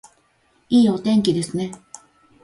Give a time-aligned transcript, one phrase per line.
[0.69, 1.73] いいお天気ですね